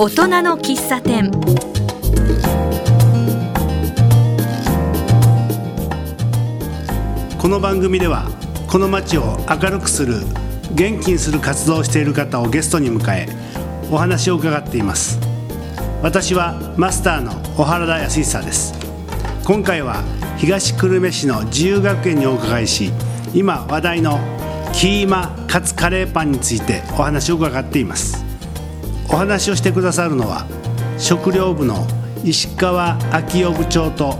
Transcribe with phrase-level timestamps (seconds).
[0.00, 1.28] 大人の喫茶店。
[7.36, 8.30] この番組では
[8.68, 10.14] この街を明るくする
[10.70, 13.26] 元気にする活動をしている方をゲストに迎え
[13.90, 15.18] お話を伺っています。
[16.00, 18.74] 私はマスターの小原田康久です。
[19.44, 20.04] 今回は
[20.36, 22.92] 東久留米市の自由学園にお伺いし
[23.34, 24.20] 今話題の
[24.72, 28.17] キーマカツカレーパンについてお話を伺っています。
[29.10, 30.46] お話をしてくださるのは
[30.98, 31.86] 食料部の
[32.24, 34.16] 石川昭夫部長と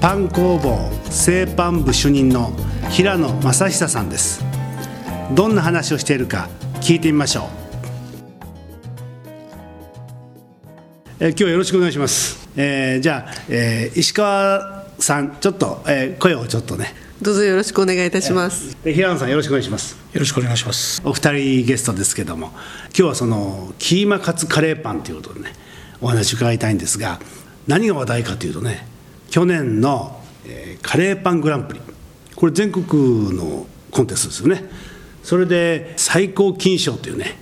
[0.00, 2.52] パン工房製パン部主任の
[2.90, 4.44] 平野正久さんです。
[5.34, 6.48] どんな話をしているか
[6.80, 7.44] 聞いてみましょう。
[11.20, 16.94] えー今日はよろしくお願いします、えーじゃあ、えー石川さんちょっと、えー声をちょっとね。
[17.22, 18.76] どうぞよろしくお願いいたします。
[18.82, 21.02] で平野さんよろしくお願いしますよろしくお願いします。
[21.04, 22.50] お二人ゲストですけども
[22.90, 25.52] 今日はそのキーマカツカレーパンということでね
[26.00, 27.18] お話伺いたいんですが
[27.66, 28.86] 何が話題かというとね
[29.28, 31.80] 去年の、えーカレーパングランプリ。
[32.36, 34.70] これ全国のコンテストですよね。
[35.24, 37.36] それで最高金賞というね、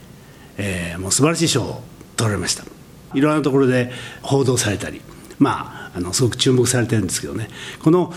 [0.56, 1.82] えーもう素晴らしい賞を
[2.16, 2.64] 取られました。
[3.12, 3.90] いろんなところで
[4.22, 5.02] 報道されたり
[5.38, 7.48] まああのすごく注目されてるんですけどね。
[7.82, 8.14] この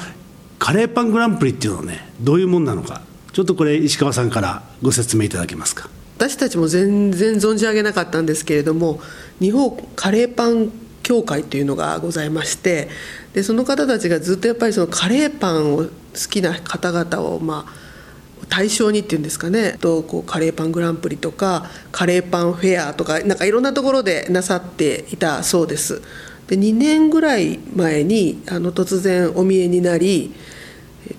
[0.59, 3.01] カレーパングランプリっていうのはねどういうもんなのか
[3.35, 5.89] ちょっとこれ石川さんからご説明いただけますか？
[6.15, 9.01] 私たちも全然存じ上げなかったんですけれども、
[9.41, 10.71] 日本カレーパン
[11.03, 12.87] 協会というのがございまして、
[13.33, 15.89] でその方たちがずっとやっぱりそのカレーパンを好
[16.29, 19.77] きな方々をまあ対象にっていうんですかね。
[19.81, 26.01] とこうカレーパングランプリとかカレーパンフェアとかなんかいろんなところでなさっていたそうです。
[26.47, 30.33] で2年ぐらい前にあの突然お見えになり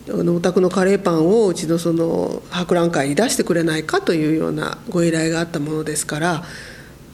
[0.08, 6.44] あのお宅のカレーパンをうちのその博覧会に出してくれないかというようなご依頼があったものですから、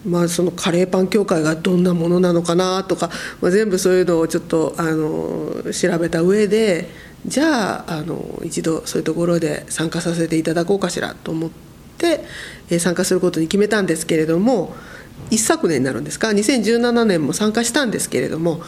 [0.06, 6.88] まあ、そのカレーパン協会がどんなものなのかなとか、まあ、全部そういうのをちょっとあの調べた上で
[7.26, 11.50] じゃああの一度そういうところで参加させていただこうかしらと思っ
[11.98, 12.24] て、
[12.68, 14.74] え参加することに決めたんですけれども
[15.30, 18.60] 一昨年になるんですか？2017年も参加したんですけれども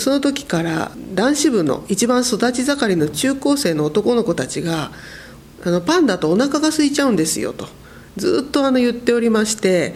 [0.00, 4.90] その時から男子部の一番育ち盛りの中高生の男の子たちが
[5.64, 7.68] あのパンだとお腹が空いちゃうんですよと。
[8.16, 9.94] ずっとあの言っておりまして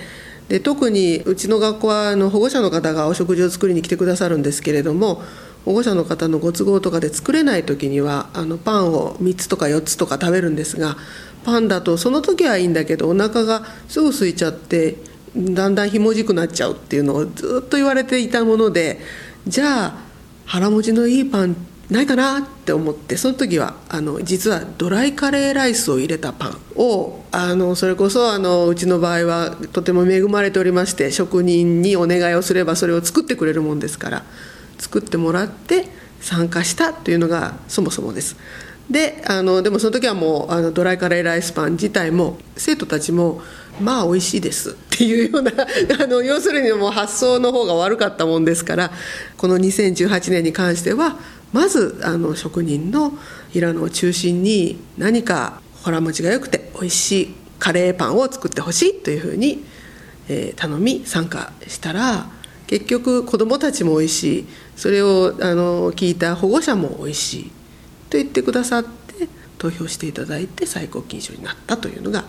[0.49, 5.23] で特にうちの学校はあの保護者の方がお食事を作りに来てくださるんですけれども
[5.65, 10.97] 保護者の方のご都合とかで作れない時にはあのパンを3つとか4つとか食べるんですが
[11.45, 14.97] パンだとその時はいいんだけどお腹がすぐ空いちゃって
[15.37, 18.99] だんだんひもじくなっちゃうっていうのをずっと言われていたもので
[19.47, 19.95] じゃあ
[20.45, 21.57] 腹持ちのいいパン
[21.91, 34.25] ないかなって思ってその時はあの実はドライカレーライスを入れたパンをあのそれこそあのうちの場合はとても恵まれておりまして職人にお願いをすればそれを作ってくれるもんですから
[34.77, 35.87] 作ってもらって
[36.21, 38.37] 参加したというのがそもそもです。
[38.91, 43.43] であのでもその時はもうあのドライカレーライスパン自体も生徒たちも
[43.81, 45.53] まあ美味しいですっていうような
[46.03, 48.93] あの要するにもう発想の方が悪かったもんですから
[49.37, 51.19] この2018年に関しては
[51.53, 53.13] まずあの職人の
[53.51, 59.65] 平野を中心に何か腹持ちが良くて美味しいカレーパンを作ってほしいというふうに、
[60.29, 62.29] えー頼み参加したら
[62.67, 64.47] 結局子どもたちも美味しい
[64.77, 67.45] それをあの聞いた保護者も美味しい
[68.11, 72.25] と言ってくださって投票していただいて最高金賞になったというのが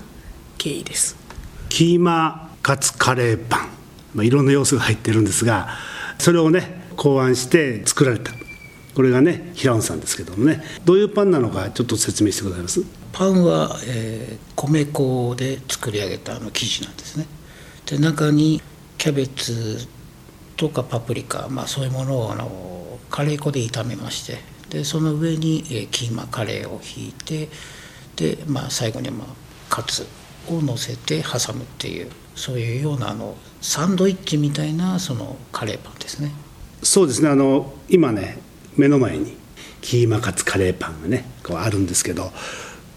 [0.57, 1.28] 経緯です。
[1.69, 3.69] キーマカツカレーパン、
[4.15, 5.69] まあ、いろんな要素が入ってるんですが
[6.17, 8.33] それをね考案して作られた。
[8.95, 10.61] これがね平野さんですけどもね。
[10.83, 12.83] どういうパンなのかちょっと説明してくださいます？
[13.13, 17.25] パンは、えー米粉で作り上げたあの生地なんですね。
[17.85, 18.61] で中に
[18.97, 19.87] キャベツ
[20.57, 27.47] とかパプリカ、まあ、そういうものをあのカレー粉で炒めましてでその上に、えーキーマカレーをひいて
[28.17, 29.27] で、まあ、最後に、まあ、
[29.69, 30.05] カツ。
[30.55, 36.31] を乗せて挟むっていうそういうようなあのサンドイッチみたいなそのカレーパンですね。
[36.81, 37.29] そうですね。
[37.29, 38.39] あの今ね
[38.77, 39.37] 目の前に
[39.81, 42.31] キーマカツカレーパンがねこうあるんですけど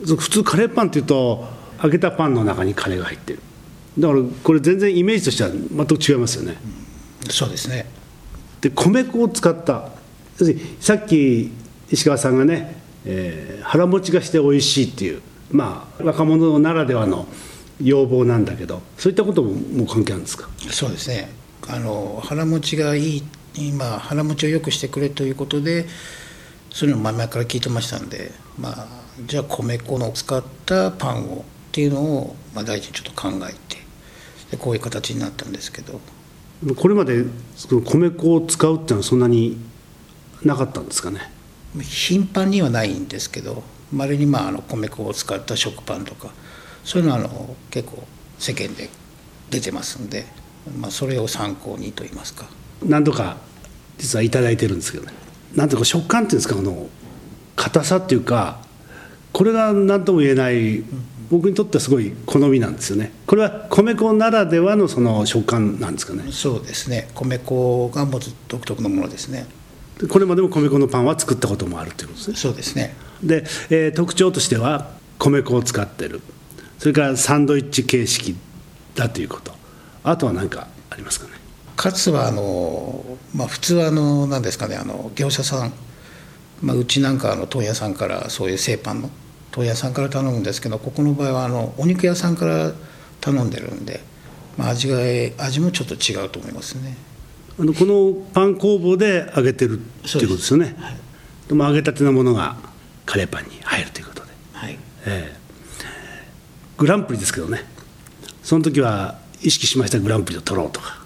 [0.04, 1.46] 普通カレーパンっていうと
[1.82, 3.40] 揚げたパンの中にカレーが入ってる。
[3.99, 6.56] だからこれ全然イメージとしては全く違いますよね、
[7.28, 7.87] そうですね。
[8.60, 9.90] で米粉を使った
[10.81, 11.52] さっき
[11.90, 15.22] 石川さんがね、えー腹持ちがして美味しいっていう
[15.52, 17.28] まあ若者ならではの
[17.81, 20.49] 要望なんだけどそういったことももう関係あるんですか？
[20.70, 21.31] そうですね。
[21.69, 23.22] あの腹持ちがいい
[23.54, 25.87] 今腹持ちを良くしてくれということで
[26.70, 28.87] そういうのを前々から聞いてましたんでまあ
[29.26, 33.78] じゃあ米粉の使ったパンをっていうのを、まあ、大臣ちょっと考えて
[34.50, 36.00] でこういう形になったんですけど。
[36.76, 37.25] これまで
[37.56, 39.58] その米粉を使うっていうのはそんなに
[40.44, 41.20] なかったんですかね？
[41.82, 46.31] 頻繁にはないんですけどまれにまああの米粉を使った食パンとか
[46.85, 48.03] そういうのはあの結構
[48.39, 48.89] 世間で
[49.50, 50.25] 出てますんで、
[50.79, 52.47] まあ、それを参考にと言いますか。
[52.85, 53.37] 何度か
[53.99, 55.12] 実は頂いてるんですけどね。
[55.55, 56.89] なんていうか食感っていうんですかあの
[57.55, 58.62] 硬さっていうか
[59.33, 60.83] これが何とも言えない
[61.31, 63.12] 僕にとってはすごい好みなんですよね。
[63.27, 66.25] これは米粉ならではのその食感なんですかね。
[66.31, 67.09] そうですね。
[67.15, 69.47] 米粉が持つ独特のものですね。
[70.09, 72.37] これまでも米粉のパンは作ったこともあるということですね。
[72.37, 76.21] そうですねで、えー特徴としては米粉を使ってる。
[76.79, 78.37] それからサンドイッチ形式
[78.95, 79.53] だということ。
[80.03, 81.33] あとは何かありますかね？
[81.77, 83.05] かつはあの、
[83.35, 84.77] まあ、普通はあの何ですかね？
[84.77, 85.73] あの業者さん、
[86.61, 89.11] まあ、うちなんかあの問屋さんからそういう製パンの
[89.53, 92.73] 問屋さんから頼むんですけどここの場合はあのお肉屋さんから
[93.21, 94.01] 頼んでるんで、
[94.59, 94.99] まあ、味が
[95.45, 96.97] 味もちょっと違うと思いますね。
[97.61, 100.77] あのこのパン工房で揚げてるっていうことですよね。
[101.49, 102.57] でも揚げたてのものが
[103.12, 104.79] カレーパンに入るということで、はい。
[105.05, 105.37] ええ。
[106.79, 107.62] グランプリですけどね。
[108.43, 110.99] その時は意識しましたグランプリを取ろうとか。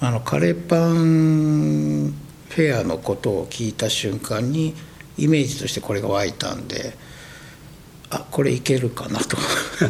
[0.00, 2.14] あのカレーパン
[2.48, 4.74] フェアのことを聞いた瞬間に
[5.18, 6.96] イメージとしてこれが湧いたんで
[8.08, 9.36] あこれいけるかなと。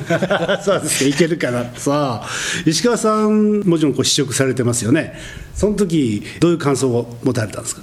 [0.64, 1.10] そうですね。
[1.10, 1.64] いけるかな。
[1.76, 2.28] さあ
[2.66, 5.16] 石川さんもちろんこう試食されてますよね。
[5.54, 7.82] その時どういう感想を持たれたんですか？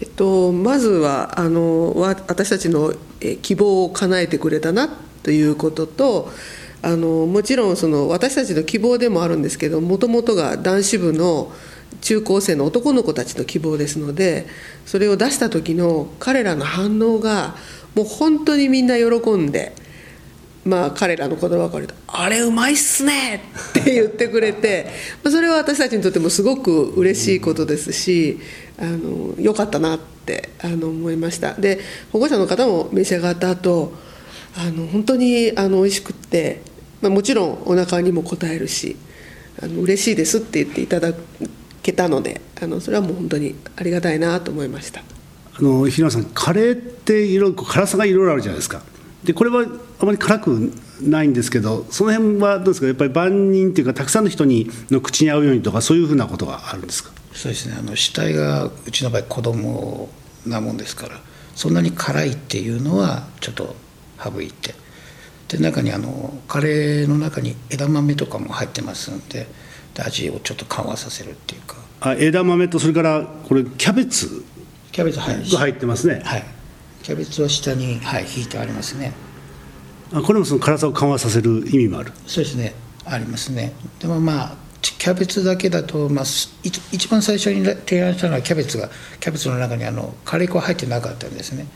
[0.00, 2.94] えっと、まずはあの私たちの
[3.42, 4.88] 希望を叶えてくれたな
[5.22, 6.30] ということと
[6.82, 11.52] あのもちろんその私たちの希望でもあるんですけどもともとが男子部の
[12.00, 14.46] 中高生の男の子たちの希望ですので
[14.86, 17.56] それを出した時の彼らの反応が
[17.96, 19.74] もう本当にみんな喜んで。
[20.68, 23.42] まあ、彼らの言葉から言うと「あれうまいっすね!」
[23.80, 24.86] って言ってくれて
[25.24, 28.38] まあそれは私たちにとってもすごく嬉しいことですし
[28.78, 31.80] あのよかったなってあの思いましたで
[32.12, 33.94] 保護者の方も召し上がった後
[34.56, 36.60] あの本当にあの美味しくって、
[37.00, 38.96] まあ、もちろんお腹にも応えるし
[39.62, 41.14] あの嬉しいですって言っていただ
[41.82, 45.02] けたのであのそれはもう本当にありがたいなと思いました。
[45.58, 48.82] あの平野さんカレーっていろいろ辛さがいろいろあるじゃないですか
[49.24, 49.66] でこれは
[50.00, 50.72] あまり辛く
[51.02, 52.86] ないんですけどその辺はどうですか？
[52.86, 57.10] やっぱり万人っていうかたくさんの人にの口に合うようにとかそういうふうなことがあるんですか？
[57.32, 57.76] そうですね。
[57.78, 60.08] あの主体がうちの場合子供
[60.46, 61.20] なもんですから
[61.54, 63.74] そんなに辛いっていうのはちょっと
[64.22, 64.74] 省いて。
[65.48, 69.46] で中にあのカレーの中に枝豆とかも入ってますんで
[69.94, 71.76] で味をちょっと緩和させるっていうか。
[72.00, 74.44] あ枝豆とそれからこれキャベツ
[74.92, 76.20] キャベツ入ってますね。
[76.24, 76.44] はい
[77.08, 79.14] キャベツは下に、はい、引いてありますね。
[80.12, 82.12] あこれもその辛さを緩和させる意味もある。
[82.26, 82.74] そうですね。
[83.06, 83.72] ありますね。
[83.98, 88.90] でもまあちキャベツだけだと、まあ、す一一番最初に提案したのはキャベツが
[89.20, 91.66] キャベツの中にあのカレー粉入ってなかったんですね。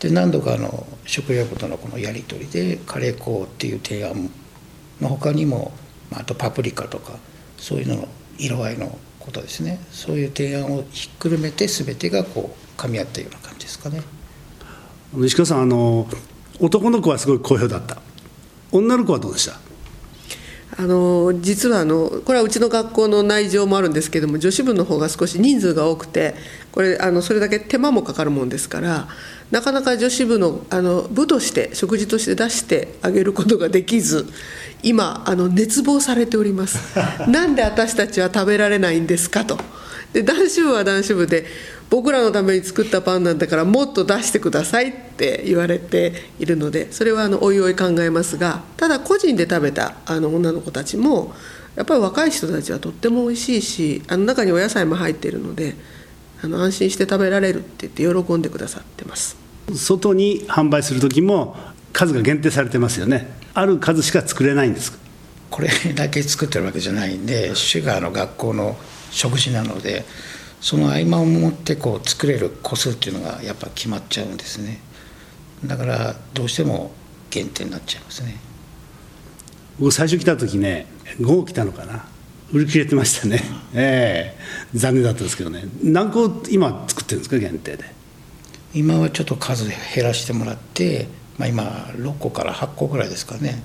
[0.00, 4.30] で何度かあの食料部とのこのやり取りでカレー粉っていう提案
[5.02, 5.72] の他にも、
[6.10, 7.18] まあ、あとパプリカとか
[7.58, 8.08] そういうのの
[8.38, 9.80] 色合いのことですね。
[9.90, 14.00] そういう提案をひっくるめて全てがこう噛み合ったような感じですかね
[15.20, 16.06] 石川さんあの
[16.58, 17.98] 男の子はすごい好評だった。
[18.70, 19.58] 女の子はどうでした？
[20.78, 26.34] あの実はあのこれはうちの学校の内情もあるんですけども女子部の方が少し人数が多くて
[26.72, 29.06] これあのそれだけ手間もかかるもんですから
[29.50, 34.26] なかなか女子部のあの部として食事として出してあげることができず
[34.82, 36.78] 今あの熱望されております。
[37.28, 39.58] なんで私たちは食べられないんですかと
[40.12, 41.46] で男子部は男子部で
[41.90, 51.34] 僕らのために作ったパンなんだからもっと出してくださいって言われているのでそれはあのおいおい考えますがただ個人で食べたあの女の子たちも
[51.76, 55.74] やっぱり若い人たちはとっても美味しいしあの中にお野菜も入っているので
[56.42, 59.36] あの安心して食べられるって言って喜んでくださってます。
[59.72, 61.56] 外に販売する時も
[61.92, 63.32] 数が限定されてますよね。
[63.54, 64.98] ある数しか作れないんですか？
[65.50, 68.76] これだけ作ってるわけじゃないんでシュガーの学校の
[69.12, 70.04] 食事なので
[70.60, 74.80] その合間を持ってこう作れる個数っていうのがやっぱ決まっちゃうんですね。
[75.64, 76.92] だからどうしても
[77.30, 78.36] 限定になっちゃいますね。
[79.78, 80.86] 僕最初来た時ね
[81.20, 82.04] 午後来たのかな。
[82.52, 83.42] 売り切れてましたね。
[83.74, 84.78] ええ。
[84.78, 85.64] 残念だったんですけどね。
[85.82, 87.84] 何個今作ってるんですか限定で？
[88.74, 91.62] 今はちょっと数減らしてもらって、まあ、今
[91.96, 93.62] 6個から8個ぐらいですかね。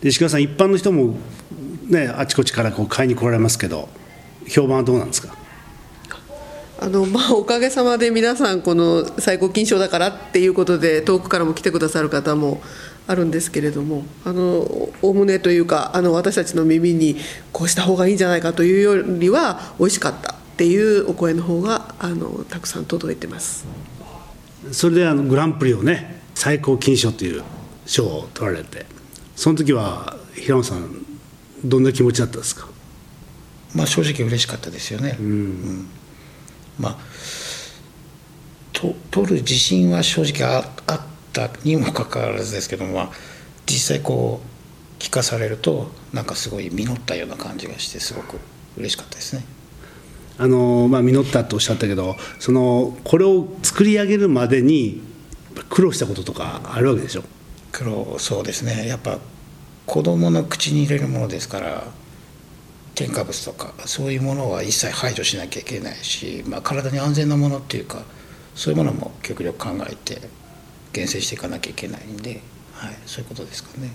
[0.00, 1.16] で石川さん一般の人も
[1.88, 3.88] ねあちこちからこう買いに来られますけど
[4.48, 5.34] 評判はどうなんですか？
[6.78, 12.60] あのまあ、おかげさまで皆さんこの最高金賞だからっていうことで遠くからも来てくださる方も
[13.06, 17.16] あるんですけれどもあのおおむねというかあの私たちの耳に
[17.50, 23.66] こうした方がいいんじゃないかというよりは美味しかったっていうお声の方があのたくさん届いてます。
[24.70, 27.42] それであのグランプリをね最高金賞という
[27.86, 28.84] 賞を取られて
[29.34, 31.06] その時は平野さん
[31.64, 32.68] どんな気持ちだったですか？
[33.76, 35.88] まあ正直嬉しかったですよね、うん。
[36.78, 36.98] まあ
[38.72, 41.00] と取る自信は正直ああっ
[41.32, 43.10] たにもかかわらずですけども、まあ、
[43.66, 48.38] 実際こう聞かされるとなんかすごい実ったような感じがしてすごく
[48.76, 49.44] 嬉しかったですね。
[50.38, 55.00] あのまあ、実ったとおっしゃったけどそのこれを作り上げるまでに
[55.70, 57.24] 苦労したこととかあるわけでしょ？
[57.72, 58.86] 苦労そうですね。
[58.86, 59.18] やっぱ
[59.86, 61.84] 子供の口に入れるものですから
[62.96, 68.02] 添加物とかそういうものは一切排除しなきゃいけないし、まあ、体に安全なものっていうか
[68.54, 70.18] そういうものも極力考えて
[70.94, 72.40] 厳選していかなきゃいけないんで、
[72.72, 73.90] はい、そういうことですかね。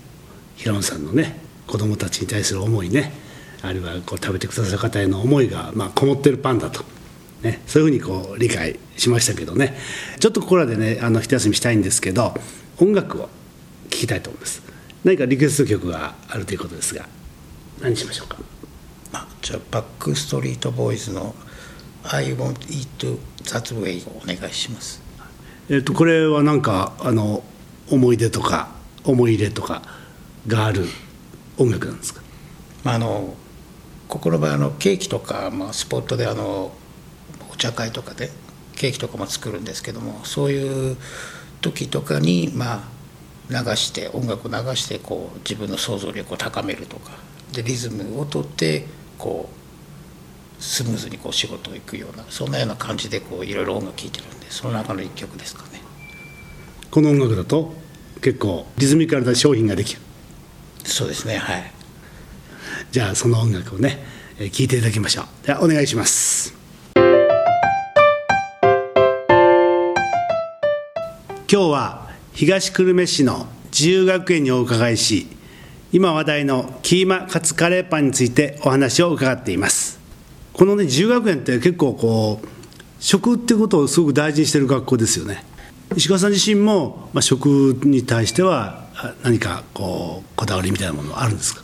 [0.56, 3.12] 平野さんのね子供たちに対する思いね
[3.60, 6.84] あるいはこう食べてくださる方への思いが、まあ、こもってるパンだと、
[7.42, 9.76] ね、そういうふうにこう理解しましたけどね。
[10.20, 12.34] ちょっとここらでねあの一休みしたいんですけど
[12.78, 13.28] 音楽を
[13.90, 14.62] 聴きたいと思います。
[15.02, 17.06] 何かリクエスト曲があるということですが
[17.80, 18.51] 何しましょうか？
[19.12, 21.34] あじゃあバックストリートボーイズの
[22.04, 25.00] 「I want it that way」をお願いします。
[25.68, 27.44] えっとこれはなんかあの
[27.90, 28.68] 思い出とか
[29.04, 29.82] 思い入れとか
[30.46, 30.86] がある
[31.58, 32.22] 音楽なんですか？
[32.84, 33.34] まああの
[34.08, 36.72] ここの場合あのケーキとか、まあ、スポットであの
[37.50, 38.30] お茶会とかで
[38.76, 40.96] ケーキとかも作るんですけどもそういう
[41.60, 42.92] 時とかにまあ
[43.48, 47.12] 流して音楽を流してこう自分の想像力を高めるとか
[47.52, 48.86] でリズムをとって
[49.22, 55.80] こうスムーズにこう仕事を行くようなそんなような感じでこういろいろ音楽聴いてるんでその中の一曲ですかね。
[56.90, 57.72] この音楽だと
[58.20, 60.00] 結構リズミカルな商品ができる。
[60.84, 61.72] そうですねはい。
[62.90, 64.04] じゃあその音楽をね
[64.38, 65.46] 聴、えー、いていただきましょう。
[65.46, 66.54] ではお願いします。
[71.48, 75.28] 今日は東久留米市の自由学園にお伺いし
[75.94, 80.00] 今話題のキーマカツカレーパンについてお話を伺っています。
[80.54, 82.46] このね自由学園って結構こう
[82.98, 85.44] 食ってことをすごく大事にしてる学校ですよね。
[85.94, 88.86] 石川さん自身も、まあ、食に対しては
[89.22, 91.62] 何かこうこだわりみたいなものはあるんですか？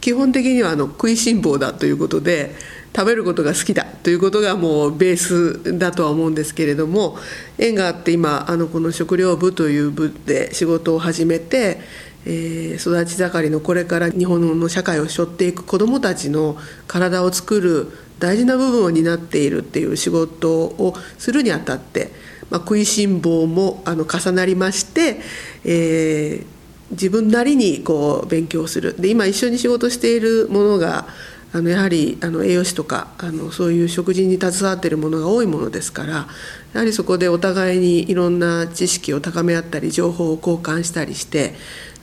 [0.00, 2.56] 基本的にはあの食いしん坊だということで
[2.92, 7.18] 食べることが好きだということがもうベースだとは思うんですけれども
[7.56, 11.78] 縁があって今あのこの食料部という部で仕事を始めて、
[12.26, 16.56] 育ち盛りのこれから日本の社会を背負っていく子どもたちの
[16.88, 22.10] 体を作る大事な部分を担っているっていう仕事をするにあたって、
[22.50, 25.20] まあ、食いしん坊もあの重なりまして、
[25.64, 26.46] えー、
[26.90, 29.00] 自分なりにこう勉強する。
[29.00, 31.06] で今一緒に仕事しているものが
[31.52, 36.26] あのやはりあの栄養士とかあのそういう食事に携わっているものが多いものですからや
[36.74, 41.54] はりそこでお互いにいろんな知識を高め合ったり情報を交換したりして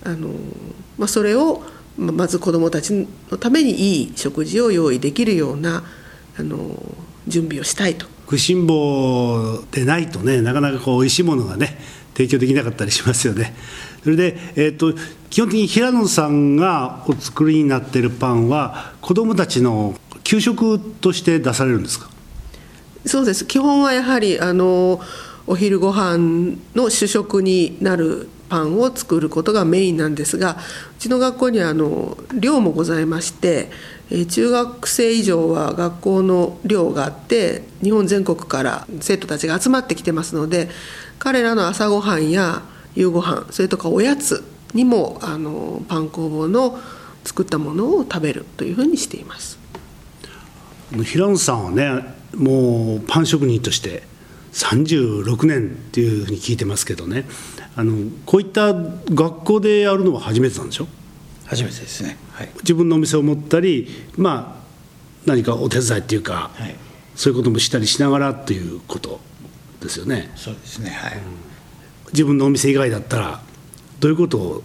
[0.04, 0.30] あの、
[0.98, 1.64] まあ、それを
[1.98, 5.84] まず子どもたちのためにいい食事を用意できるような
[6.38, 6.82] あの
[7.28, 8.08] 準備をしたいと。
[8.26, 11.78] 食いしん坊でないとねなかなかこう美味しいものがね
[12.16, 13.54] 提供できなかったりしますよね。
[14.04, 14.94] それで、えーと、
[15.30, 22.10] 基本的に平野さんがお作りになっているパンは子どもたちの給食として出されるんですか？
[23.06, 25.00] そうです基本はやはりあの
[25.46, 30.58] お昼ご飯の主食になるパンを作ることがメインなんですが
[30.98, 33.70] うちの学校にはあの寮もございまして
[34.12, 40.70] え中学生以上は学校の寮があって日本全国から生徒たちが集まってきてますので
[41.20, 42.62] 彼らの朝ごはんや
[42.96, 46.80] 夕ご飯それとかおやつにもあのパン工房の
[47.24, 49.58] 作ったものを食べるというふうにしています。
[51.04, 54.04] 平野さんはねもうパン職人として
[54.54, 57.26] 36年っていうふうに聞いてますけどね。
[57.76, 60.88] あのこういった学校でやるのは初めてなんでしょ？
[61.46, 64.64] 初めてですね、はい、自分のお店を持ったりまあ
[65.26, 66.76] 何かお手伝いっていうか、はい、
[67.16, 69.20] そういうこともしたりしながらっていうこと
[69.82, 70.32] ですよね。
[70.36, 70.92] そうですね。
[70.92, 71.22] はい、うん、
[72.12, 73.42] 自分のお店以外だったら
[74.00, 74.64] どういうことを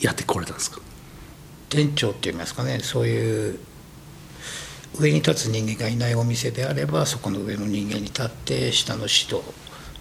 [0.00, 0.80] やってこれたんですか？
[1.70, 2.80] 店長っていいますかね。
[2.80, 3.58] そういう
[4.98, 9.42] 上に立つ人間がいないお店であればそこの上の人間に立って下の指導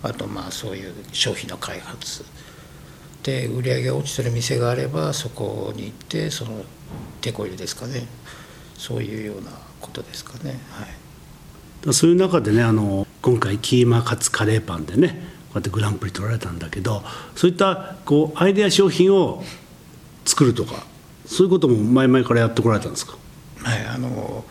[0.01, 2.25] あとまあそういう商品の開発。
[3.24, 6.63] で売り上げが落ちてる店があればそこに行ってその
[7.22, 8.08] 手こ入れですかね。
[8.77, 10.60] そういうようなことですかね。
[10.72, 11.93] はい。
[11.93, 17.03] そういう中でねあの今回キーマカツカレーパンでねうやってグランプリ取られたんだけど
[17.36, 19.43] そういったこうアイデア商品を
[20.25, 20.84] 作るとか
[21.25, 23.17] そういうことも前々からやってこられたんですか？
[23.63, 24.46] はいあの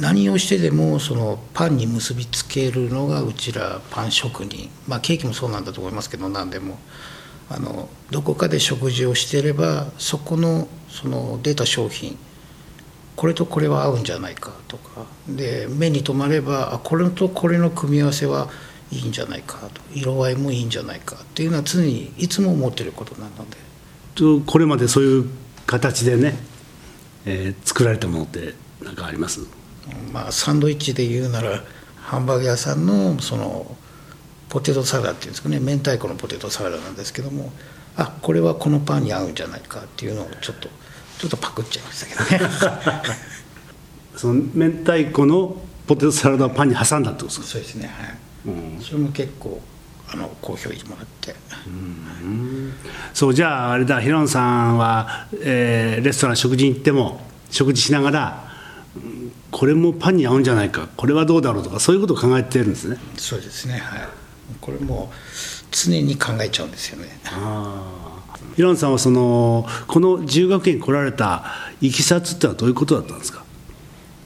[0.00, 4.70] 何をしてでもそのパンに結びつけるのがうちらパン職人。
[4.88, 6.78] まあケーキもそうなんだと思いますけど何でも。
[7.52, 12.16] あのどこかで食事をしてればそこのその出た商品
[13.16, 15.04] これとこれは合うんじゃないかとか。
[15.28, 18.48] で目に留まればあこれとこれの組み合わせは
[18.92, 19.82] いいんじゃないかと。
[19.92, 21.16] 色合いもいいんじゃないか。
[21.16, 23.56] っていうのは常にいつも思ってることなので。
[24.14, 25.30] とこれまでそういう
[25.66, 26.38] 形でね、
[27.26, 29.40] えー作られたものって何かあります？
[30.12, 31.62] まあ、サンドイッチで言うなら
[31.96, 33.76] ハンバーグ屋さんのその
[34.48, 37.52] ポテトサラダっていうんですかね明太子のポテトサラダなんですけども
[37.96, 40.68] あこれはこのパンに合うんじゃないかっていうのをちょっと
[41.18, 42.50] ちょっとパクっちゃいましたけどね。
[44.16, 45.56] その明太子の
[45.86, 47.46] ポテトサラダをパンに挟んだってことですか？
[47.46, 47.86] そうですね
[48.44, 48.82] はい、うん。
[48.82, 49.60] それも結構
[50.12, 51.34] あの好評いもらって、
[53.14, 54.42] そうじゃああれだヒロンさ
[54.72, 58.49] んは、えーレストラン食事に行っても食事しながらうん
[59.50, 62.98] これもパンに合うんじゃないかこれはどうだろうとかそういうことを考えてるんですね。
[63.16, 64.08] そうですねはい。
[64.60, 65.12] これも
[65.70, 67.20] 常に考えちゃうんですよね。
[68.56, 71.44] ヒロンさんはそのこの自由学園に来られた
[71.80, 73.44] いきさつってのはどういうことだったんですか？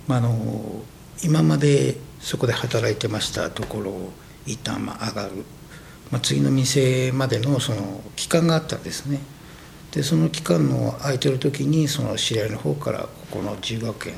[0.08, 0.82] まあ、あの
[1.22, 4.12] 今までそこで働いてましたところを
[4.46, 5.44] 一旦まあ上がる、
[6.10, 9.20] まあ、次の店までのその期間があったんですね。
[9.92, 14.14] でその期間の空いてる時にその知り合いの方からここの自由学園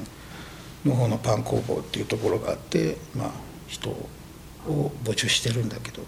[0.85, 3.30] の方のパン工房っていうところがあって、まあ、
[3.66, 6.02] 人を募集してるんだけど、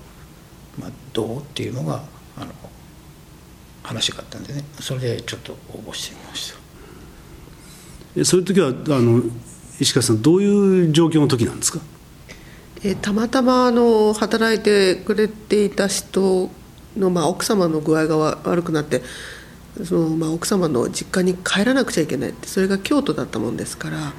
[0.78, 2.02] まあ、どうっていうのが
[2.36, 2.52] あの
[3.82, 6.58] 話があったんでねそれでちょっと応募してみました。
[8.16, 9.22] えそういう時はあの
[9.80, 11.80] 石川さんどういう状況の時なんですか？
[12.82, 16.50] えーたまたまあの働いてくれていた人
[16.96, 19.02] の、まあ、奥様の具合がわ悪くなって
[19.84, 24.12] その、まあ、奥様の実家に帰らなくちゃいけないってそれが京都だったもんですから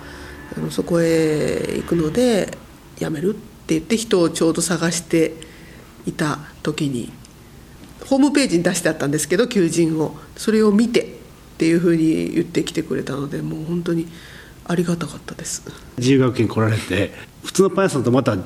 [0.56, 2.58] あのそこへ行くので
[2.98, 5.34] 辞めるって言って人をちょうど探して
[6.06, 7.12] いた時に
[8.06, 10.18] ホームページに出してあったんですけど求人を。
[10.36, 11.06] それを見てっ
[11.58, 14.08] ていうふうに言ってきてくれたのでもう本当に
[14.66, 15.64] ありがたかったです。
[15.98, 17.12] 自由学園来られて
[17.44, 18.40] 普通のパン屋さんとまた違う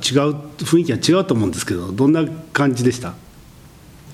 [0.58, 3.13] 雰囲気が違うと思うんですけどどんな感じでした？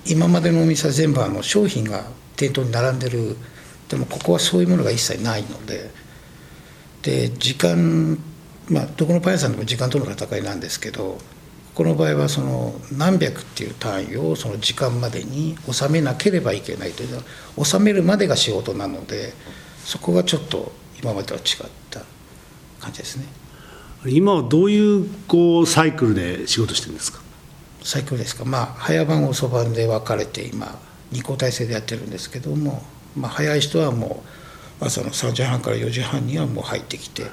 [0.06, 2.04] 今までのお店は全部あの商品が
[2.36, 3.38] 店頭に並んでる。
[3.88, 5.90] でもここはそういうものが一切ないので
[7.02, 8.18] で時間
[8.70, 11.18] まあどこのパン屋さんでも時間との戦いなんですけど
[11.74, 17.22] ここの場合はその何百っていう単位をその時間までに収めなければいけないというの
[17.56, 19.32] は収めるまでが仕事なので
[19.86, 21.46] そこがちょっと今までは違っ
[21.90, 22.02] た
[22.82, 23.24] 感じですね。
[24.06, 27.22] 今はどういうこうサイクルで仕事してるんですか？
[27.82, 28.44] サイクルですか？
[28.44, 30.78] まあ早番遅番で分かれて今
[31.14, 32.84] 2交代制でやってるんですけども、
[33.16, 34.30] まあ、早い人はもう
[34.80, 37.24] 朝の3時半から4時半にはもう入ってきて、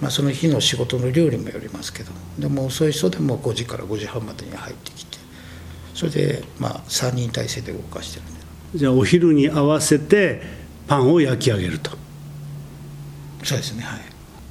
[0.00, 5.18] まあ、その日の仕事の量にもよりますけどでも遅い人でも5時から5時半までに入ってきて
[5.94, 8.38] それでまあ3人体制で動かしてるんで。
[8.74, 10.42] じゃあお昼に合わせて
[10.86, 11.90] パンを焼き上げると。
[13.42, 14.00] そうですねはい。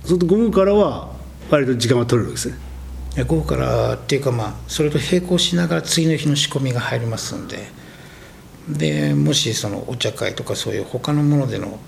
[0.03, 1.11] それと午後からは
[1.49, 2.67] 割と時間が取れるわけですね。
[3.15, 7.67] で午後からっていうかまあそれと並行しながら次の日の仕込みが入りますんで
[8.69, 11.79] でもしそのお茶会とかそういう他のものでの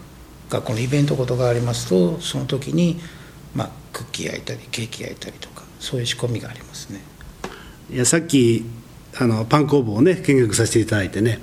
[0.50, 3.00] 学校のイベントことがありますとその時に
[3.56, 7.02] まあクッキー焼いたりケーキ焼いたりとかそういう仕込みがありますね。
[7.92, 8.66] いやさっき
[9.20, 11.40] あのパン工房をね見学させていただいてね。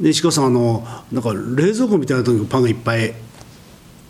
[0.00, 3.14] で石川さんあのなんか冷蔵庫みたいなとこにパンがいっぱい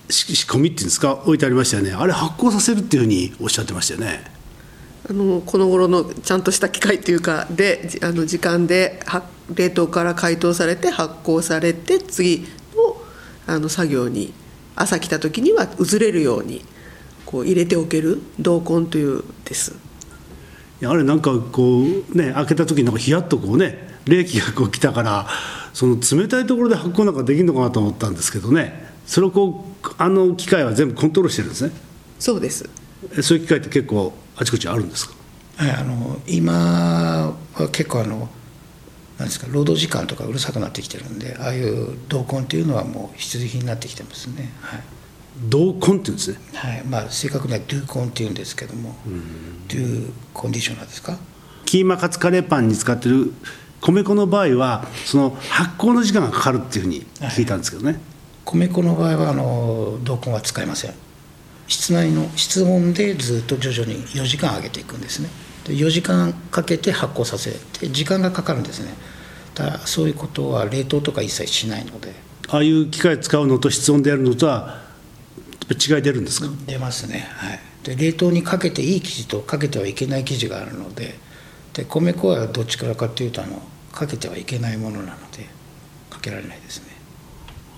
[0.08, 1.12] し仕込みっていうんですか？
[1.12, 1.92] 置いてありましたよね。
[1.92, 4.24] あれ発酵させるっていうふうにおっしゃってましたよね。
[5.08, 9.22] あのこの頃のちゃんとした機械というかでじあの時間では
[9.54, 12.46] 冷凍から解凍されて発酵されて次の
[13.46, 14.32] あの作業に
[14.76, 16.64] 朝来た時には移れるように
[17.26, 19.72] こう入れておける同梱というです。
[20.80, 25.28] いやあれなんかこうね開けた時になんかヒヤッとこうね冷気がこう来たから
[25.72, 28.92] その冷たいところで発酵なんかできるのかなと思ったんですけどね。
[29.06, 31.72] それをこうあの機械は全部コントロールしてるんですね。
[32.18, 32.68] そうです。
[33.16, 35.14] えそういう機械って結構あちこちあるんですか？
[35.56, 38.28] はいあの今は結構あの
[39.18, 44.52] なんですか労働時間とかうるさくなってきてるんでああいう同梱っていうのはもう必需品になってきてますね。
[44.60, 44.80] はい。
[45.48, 46.38] 同梱っていうんですね。
[46.54, 46.84] はい。
[46.84, 48.96] まあ、正確にはドゥコンっていうんですけども、
[49.68, 51.18] ドゥコンディショナーですか？
[51.64, 53.32] キーマカツカレーパンに使ってる
[53.80, 58.00] 米粉の場合はその発酵の時間がかかるっていうふうに聞いたんですけどね、
[58.44, 60.94] 米粉の場合はあの同梱は使えません。
[61.66, 65.28] 室内の室温でずっと徐々に4時間上げていくんですね。
[65.28, 65.34] で
[65.72, 68.94] 4時間かけて発酵させて時間がかかるんですね。
[69.54, 72.12] だそういうことは冷凍とか一切しないので。
[72.48, 74.82] ああいう機械使うのと室温でやるのとは
[75.70, 77.26] 違い出るんですか、出ますね。
[77.36, 77.60] はい。
[77.84, 81.18] で冷凍にかけていい生地とかけてはいけない生地があるので
[81.74, 83.60] で米粉はどっちからかっていうとあの
[83.92, 85.46] かけてはいけないものなので
[86.10, 86.94] かけられないですね。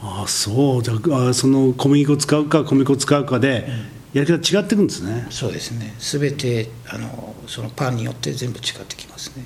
[0.02, 0.82] ああそう。
[0.82, 0.94] じゃ
[1.28, 3.68] あその小麦粉使うか米粉使うかで
[4.16, 5.94] やり方違ってくんですね、そうですね。
[5.98, 9.44] 全てあのそのパンによって全部違ってきますね。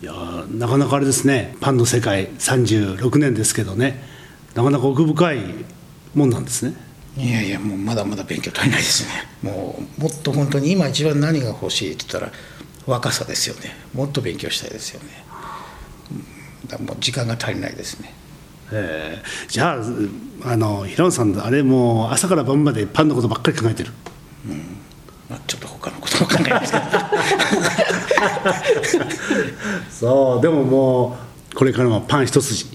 [0.00, 0.12] いや
[0.48, 1.56] なかなかあれですね。
[1.60, 4.00] パンの世界36年ですけどね。
[4.54, 5.38] なかなか奥深い
[6.14, 6.76] もんなんですね。
[7.16, 9.10] いやいやもうまだまだ勉強足りないですね。
[9.42, 12.32] もうもっと本当に今一番何が欲しいって言ったら
[12.86, 13.74] 若さですよね。
[13.92, 15.08] もっと勉強したいですよね。
[16.68, 18.12] だもう時間が足りないですね
[18.72, 19.80] えー、じゃ
[20.44, 23.90] ああの平野さんあれもう朝から晩までパンのことばっかり考えてる。
[24.48, 24.76] うん。
[25.28, 26.84] まあ、ちょっと他のことも考えますけど。
[29.90, 31.18] そうでもも
[31.52, 32.66] うこれからもパン一筋。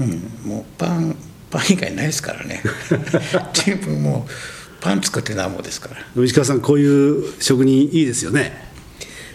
[0.00, 0.30] うん。
[0.44, 1.16] もうパン
[1.50, 2.62] パン以外ないですからね。
[3.54, 4.30] 全部もう
[4.80, 6.24] パン作ってなんぼですから。
[6.24, 8.73] 石川さんこういう職人いいですよね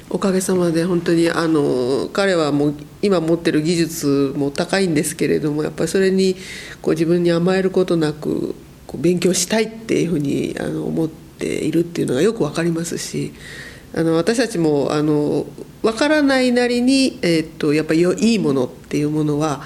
[0.10, 6.36] おかげさまで本当にあの彼はもう今持ってる技術も高いんですけれどもやっぱりそれに
[6.82, 8.56] こう自分に甘えることなく
[8.88, 13.34] こう勉強したいっていうふうにあの思っているっていうのがよく分かりますし
[13.96, 15.46] あの私たちもあの
[15.84, 19.62] 分からないなりに、えー、っとやっぱりいいものっていうものは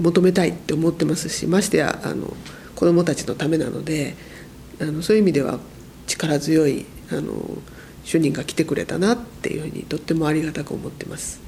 [0.00, 2.34] 求めたいって思ってますしましてやあの
[2.74, 4.14] 子どもたちのためなので
[4.80, 5.58] あのそういう意味では
[6.06, 7.32] 力強いあの
[8.06, 11.40] 主任が来てくれたなっていうふうにとってもありがたく思ってます。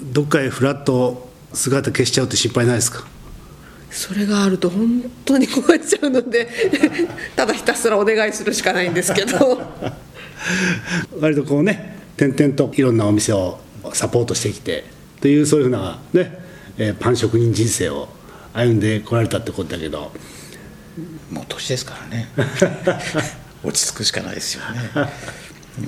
[0.00, 3.04] どっかへフラッと姿消しちゃうって心配ないですか？
[3.90, 6.48] それがあると本当に困っちゃうので
[7.36, 9.60] ただひたすらお願いするしかないんですけど。
[11.20, 13.60] 割とこうね点々といろんなお店を
[13.92, 14.84] サポートしてきて
[15.20, 16.38] というそういうふうなね、
[16.78, 18.08] えーパン職人人生を
[18.52, 20.12] 歩んでこられたってことだけど。
[21.30, 22.28] もう年ですからね。
[23.64, 25.08] 落ち着くしかないですよね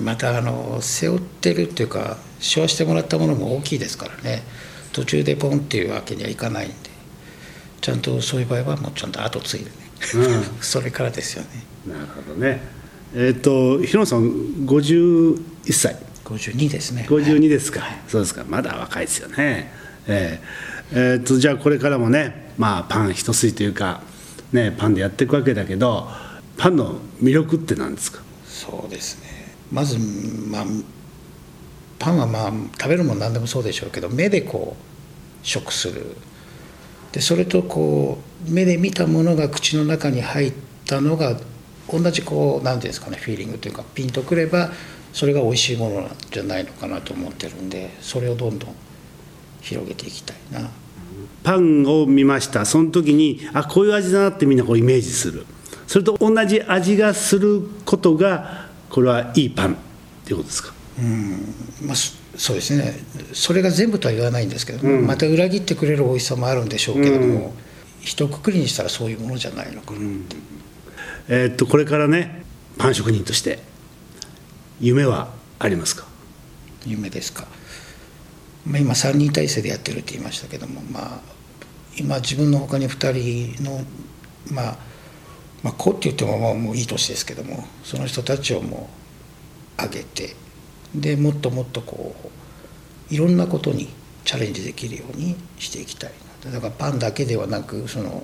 [0.01, 4.43] またあの背負ってるっていうか背負わしてもらったものも大きいですからね。
[4.93, 6.75] 途中でポンっていうわけにはいかないんで
[7.81, 9.71] ちゃんとそういう場合はもうちゃんと後継いでね、
[10.61, 11.47] それからですよね。
[11.87, 12.61] なるほどね。
[13.15, 14.29] えっ、と広野さん
[14.65, 15.39] 51
[15.71, 15.95] 歳
[16.25, 17.05] 52ですね。
[17.09, 18.43] 52ですか、そうですか。
[18.47, 19.71] まだ若いですよね。
[20.07, 20.47] えー
[20.93, 24.01] えーとじゃあこれからもねまあパン一筋というか
[24.53, 26.09] ねパンでやっていくわけだけど
[26.57, 28.21] パンの魅力って何ですか？
[28.47, 29.36] そうですね
[29.71, 29.97] まず
[30.49, 30.65] まあ
[31.99, 36.15] パンはまあ食べるもの何でもそうでしょうけど目でこう食する。
[37.11, 40.53] でそれとこう目で見たものが口の中に入っ
[40.85, 41.37] たのが
[41.91, 44.71] 同じこう何ていうんですかねフィーリングというかピンとくれば
[45.13, 48.75] それが美味しいものなんじゃないのかなと思ってるんでそれをどんどん
[49.61, 50.69] 広げていきたいな。
[51.43, 52.65] パンを見ました。
[52.65, 55.45] その時にあこういう味だなってみんなこうイメージする。
[55.87, 59.77] それと同じ味がすることがこれはいいパンっ
[60.25, 60.73] ていうことですか？
[61.81, 62.93] まあ、そそうですね。
[63.33, 67.53] それが全部とは言わないんですけど、また裏切ってくれる美味しさもあるんでしょうけども、
[68.01, 70.35] 一括りにしたらそういうものじゃないのかなって、
[71.29, 72.43] えーっとこれからね
[72.77, 73.59] パン職人として
[74.79, 76.05] 夢はありますか？
[76.85, 77.47] 夢ですか、
[78.65, 81.21] まあ、今3人体制でやってるって言いましたけどもまあ
[81.97, 83.81] 今自分のほかに2人の
[84.51, 84.77] まあ
[85.67, 88.89] まあ子って言ってももうもういい年ですけどもその人たちをも
[89.77, 90.33] う上げて
[90.95, 92.15] でもっともっとこ
[93.11, 93.89] ういろんなことに
[94.23, 96.11] チャレンジできるようにしていきたい
[96.45, 98.23] なだからパンだけではなくその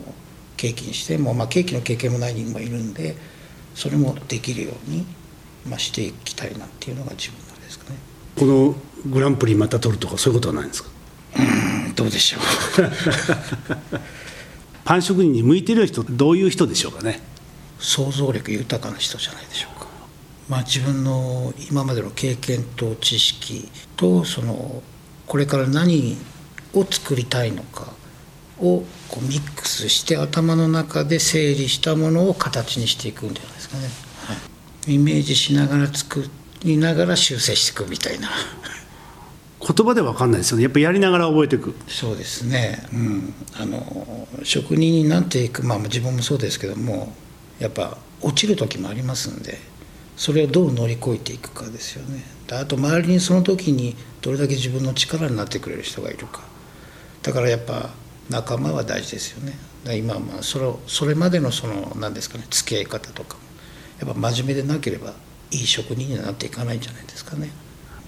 [0.55, 3.17] ケーキにしても、まあ、ケーキの経験もない人もいるんで
[3.75, 5.05] それもできるように、
[5.67, 7.97] まあ、していきたいなっていうのが自分のですかね。
[8.37, 8.75] この
[9.11, 10.89] グランプリまた取るとかそういうことはないんですか？
[11.37, 11.41] う
[11.89, 12.41] んどうでしょう。
[14.85, 17.21] パン職人に向いてる人どういう人でしょうかね
[17.83, 19.87] 想像力豊かな人じゃないでしょうか、
[20.47, 24.81] まあ、自分の今までの経験と知識とその
[25.27, 26.17] これから何
[26.73, 27.87] を作りたいのか
[28.59, 33.83] をこうミックスして頭の中で整理したものを形にしていくんじゃないですかね、
[34.27, 34.33] は
[34.87, 36.25] い、イメージしながら作
[36.63, 38.29] りながら修正していくみたいな。
[39.65, 40.63] 言葉では分かんないですよね。
[40.63, 41.73] やっぱりやりながら覚えていく。
[41.87, 47.13] そうですね、うん、あの職人になっていく、まあ、自分もそうですけども
[47.59, 49.57] やっぱ落ちる時もありますんで
[50.15, 52.23] それをどう乗り越えていくかですよね。
[52.51, 56.41] あと周りにその時にどれだけ自分の力になってくれる人がいるか。
[57.23, 57.89] だからやっぱ
[58.29, 59.57] 仲間は大事ですよね。
[59.97, 63.41] 今はまあそれそれまでのその何ですかね付き合い方とかも
[63.99, 65.13] やっぱ真面目でなければ
[65.51, 67.49] いい職人になっていかないんじゃないですかね。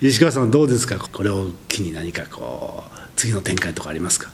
[0.02, 1.00] 石川さんどうですか？
[1.00, 4.32] これを機に何かこう次の展開とかありますか？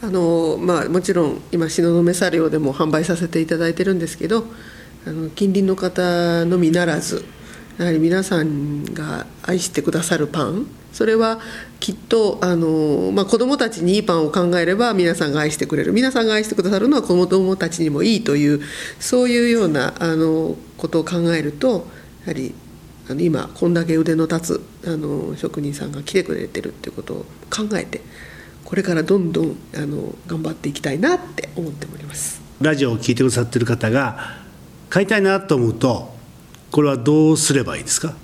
[0.00, 4.44] あのまあ、もちろん今東雲茶寮でも販売させていただいてるんですけど
[5.04, 7.24] あの近隣の方のみならず
[7.78, 11.40] やはり皆さんが愛してくださるパンそれは
[11.80, 15.92] きっとあの、まあ、子どもたちにいいパンを考えれば皆さんが愛してくれる。
[15.92, 18.60] 皆さんが愛してくださるのは子どもたちにもいいという
[18.98, 21.86] そういうようなあのことを考えると
[22.24, 22.54] やはり
[23.08, 27.16] あの今こんだけ腕の立つあの職人さんが来てくれてるっていうことを
[27.50, 28.00] 考えて
[28.68, 32.42] これからどんどんあの頑張っていきたいなって思っております。
[32.60, 34.36] ラジオを聞いてくださってる方が
[34.90, 36.14] 買いたいなと思うと
[36.70, 38.14] これはどうすればいいですか？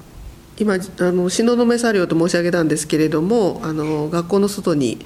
[0.59, 0.76] 今あ
[1.12, 4.98] の東雲茶寮と申し上げたんですけれどもあの学校の外に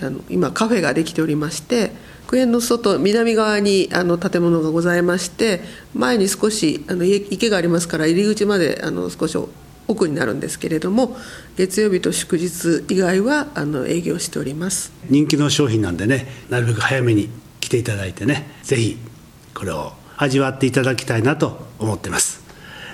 [0.00, 1.90] あの今カフェができておりまして
[2.28, 5.60] 公園の外南側にあの建物がございまして
[5.92, 9.36] 前に少しあの池がありますから入り口まであの少し
[9.88, 11.16] 奥になるんですけれども
[11.56, 14.92] 月曜日と祝日以外はあの営業しております。
[15.08, 17.28] 人気の商品なんでねなるべく早めに
[17.60, 18.98] 来ていただいてねぜひ
[19.54, 22.42] これを味わっていただきたいなと思ってます。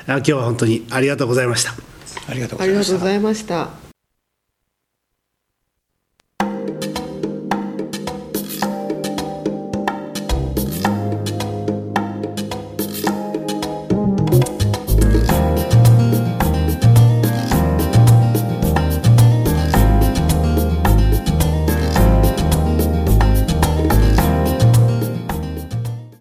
[0.07, 1.74] 今日は本当にありがとうございました。
[2.28, 3.84] ありがとうございました